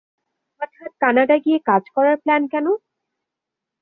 হঠাৎ 0.61 0.91
কানাডা 1.01 1.35
গিয়ে 1.43 1.59
কাজ 1.69 1.83
করার 1.95 2.15
প্লান 2.23 2.41
কেন? 2.51 2.65